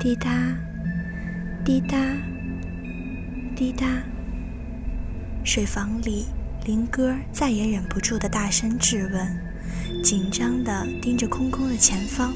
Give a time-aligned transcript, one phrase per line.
[0.00, 0.30] 滴答，
[1.62, 1.98] 滴答，
[3.54, 3.86] 滴答。
[5.44, 6.24] 水房里，
[6.64, 12.32] 林哥再也忍不住的大声质问，紧张的盯着空空的前方，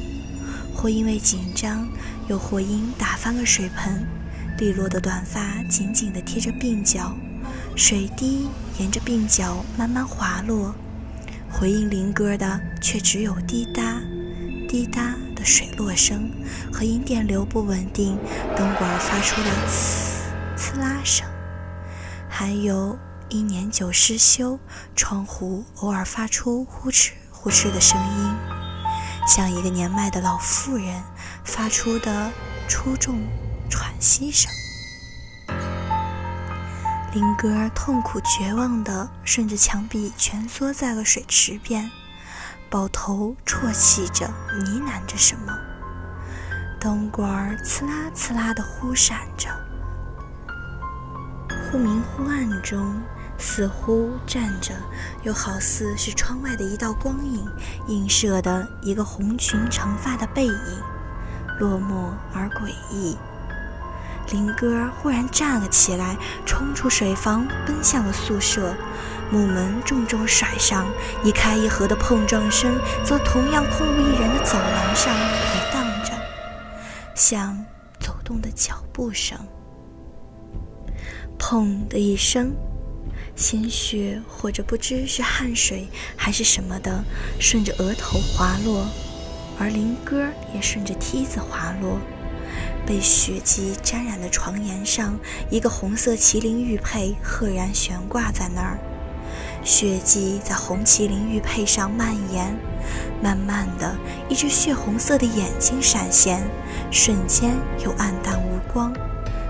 [0.75, 1.89] 或因为紧张，
[2.29, 4.07] 又或因打翻了水盆，
[4.59, 7.17] 利落的短发紧紧的贴着鬓角，
[7.75, 8.47] 水滴
[8.79, 10.75] 沿着鬓角慢慢滑落。
[11.51, 14.03] 回应林哥的却只有滴答，
[14.69, 16.31] 滴答水落声
[16.73, 18.19] 和因电流不稳定
[18.57, 20.17] 灯管发出的呲
[20.57, 21.29] 呲啦声，
[22.29, 22.99] 还有
[23.29, 24.59] 一年久失修，
[24.97, 28.35] 窗户偶尔发出呼哧呼哧的声音，
[29.29, 31.03] 像一个年迈的老妇人
[31.45, 32.31] 发出的
[32.67, 33.21] 出众
[33.69, 34.51] 喘息声。
[37.13, 41.89] 林哥痛苦绝望地顺着墙壁蜷缩在了水池边，
[42.75, 45.57] 抱头啜泣着，呢喃着什么。
[46.81, 49.49] 灯管呲啦呲啦地忽闪着，
[51.71, 53.01] 忽明忽暗中，
[53.39, 54.75] 似乎站着，
[55.23, 57.49] 又好似是窗外的一道光影
[57.87, 60.83] 映射的一个红裙长发的背影，
[61.61, 63.17] 落寞而诡异。
[64.33, 68.75] 林哥忽然站了起来，冲出水房，奔向了宿舍。
[69.35, 70.87] 木门重重甩上，
[71.25, 76.13] 一开一合的碰撞声，则同样空无一人的走廊上回荡着，
[77.17, 77.59] 像
[77.99, 79.37] 走动的脚步声。
[81.37, 82.53] 砰的一声，
[83.35, 87.03] 鲜血或者不知是汗水还是什么的，
[87.41, 88.87] 顺着额头滑落，
[89.59, 91.99] 而林哥也顺着梯子滑落。
[92.87, 95.19] 被血迹沾染的床沿上，
[95.51, 98.79] 一个红色麒麟玉佩赫然悬挂在那儿。
[99.65, 102.55] 血迹在红麒麟玉佩上蔓延，
[103.23, 103.97] 慢慢的，
[104.29, 106.43] 一只血红色的眼睛闪现，
[106.91, 108.93] 瞬间又暗淡无光，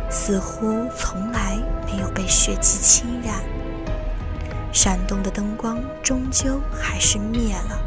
[0.08, 3.34] 似乎从来没有被血迹侵染。
[4.72, 7.78] 闪动的灯光终究还是灭了。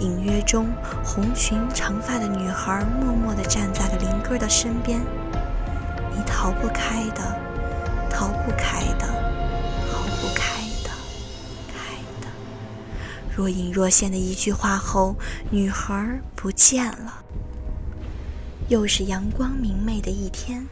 [0.00, 0.68] 隐约中，
[1.04, 5.00] 红裙长发的女孩默默地站在了林哥的身边。
[6.12, 7.36] 你逃不开的，
[8.08, 9.06] 逃不开的，
[13.40, 15.16] 若隐若现的一句话后，
[15.50, 17.24] 女孩不见了。
[18.68, 20.66] 又是阳光明媚的一天，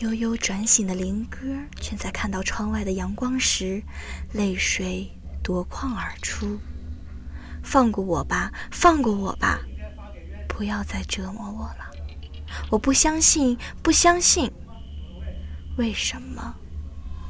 [0.00, 1.38] 悠悠转醒的林哥
[1.80, 3.82] 却在看到窗外的阳光时，
[4.34, 5.10] 泪水
[5.42, 6.58] 夺眶而出。
[7.62, 9.60] 放过我吧，放过我吧，
[10.46, 11.90] 不要再折磨我了。
[12.68, 14.52] 我不相信，不相信。
[15.78, 16.56] 为什么？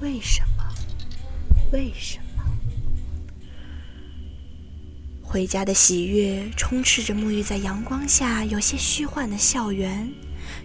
[0.00, 0.64] 为什么？
[1.70, 2.25] 为什么？
[5.36, 10.10] 回家的喜悦充斥着沐浴在阳光下有些虚幻的校园，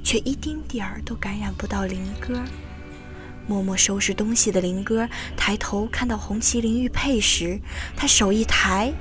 [0.01, 2.41] 却一丁点儿都感染不到林哥。
[3.45, 7.59] 默默收拾东西的林哥抬头看到红麒麟玉佩时，
[7.97, 8.93] 他手一抬。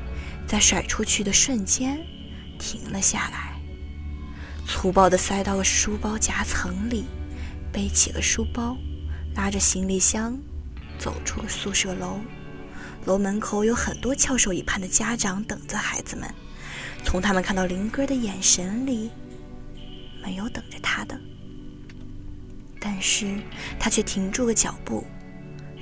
[0.44, 2.04] 在甩出去的瞬间，
[2.58, 3.56] 停了下来，
[4.66, 7.04] 粗暴地塞到了书包夹层里，
[7.70, 8.76] 背起了书包，
[9.36, 10.36] 拉着行李箱
[10.98, 12.18] 走出了宿舍楼。
[13.06, 16.32] 楼门口有很多翘首以盼的家长等着孩子们。
[17.02, 19.10] 从他们看到林哥的眼神里，
[20.22, 21.18] 没有等着他的，
[22.78, 23.40] 但是
[23.78, 25.06] 他却停住了脚步。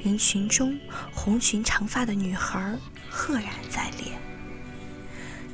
[0.01, 0.79] 人群中，
[1.13, 2.73] 红裙长发的女孩
[3.11, 4.13] 赫然在列。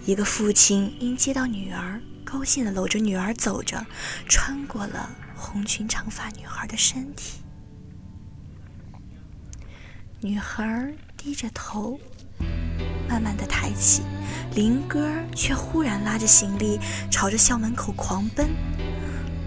[0.05, 3.87] 一个父亲因接到女儿，高兴地搂着女儿走着，
[4.29, 7.41] 穿过了红裙长发女孩的身体。
[10.21, 10.93] 女孩
[11.25, 11.99] 低着头，
[13.09, 14.03] 慢慢的抬起，
[14.55, 16.79] 林哥却忽然拉着行李
[17.11, 18.51] 朝着校门口狂奔。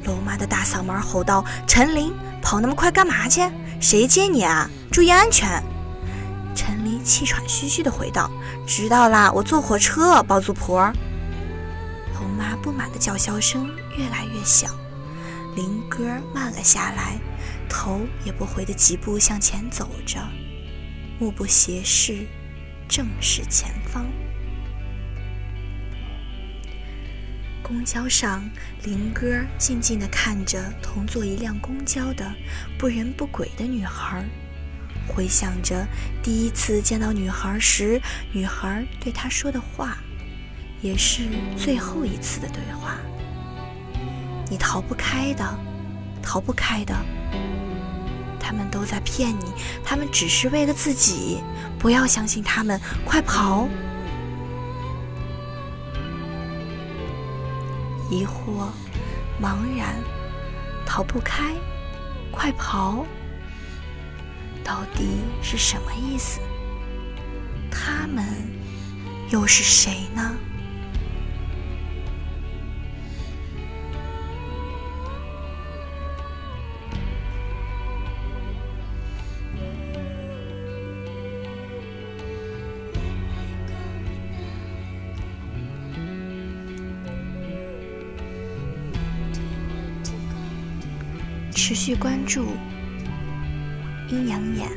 [0.03, 3.47] 楼妈的大嗓门吼道：“陈林，跑那么快干嘛去？
[3.79, 4.67] 谁接你啊？
[4.91, 5.61] 注意安全！”
[6.57, 8.27] 陈林气喘吁吁地回道
[8.65, 10.91] ：“知道啦，我坐火车。”包租婆。
[12.15, 14.67] 龙妈不满的叫嚣声越来越小，
[15.55, 16.03] 林哥
[16.33, 17.19] 慢了下来，
[17.69, 20.19] 头也不回的疾步向前走着，
[21.19, 22.27] 目不斜视，
[22.87, 24.05] 正视前方。
[27.63, 28.47] 公交上，
[28.83, 32.31] 林哥静静地看着同坐一辆公交的
[32.77, 34.23] 不人不鬼的女孩。
[35.07, 35.87] 回想着
[36.21, 37.99] 第一次见到女孩时，
[38.31, 39.97] 女孩对他说的话，
[40.81, 41.23] 也是
[41.57, 42.97] 最后一次的对话。
[44.49, 45.59] 你逃不开的，
[46.21, 46.95] 逃不开的。
[48.47, 49.51] 他们都在骗你，
[49.83, 51.43] 他们只是为了自己，
[51.77, 53.67] 不要相信他们，快跑！
[58.09, 58.69] 疑惑、
[59.43, 59.93] 茫然、
[60.85, 61.53] 逃不开，
[62.31, 63.05] 快跑！
[64.63, 66.39] 到底是什么意思？
[67.69, 68.23] 他们
[69.29, 70.33] 又是谁呢？
[91.67, 92.45] 持续关注
[94.09, 94.71] 阴阳眼。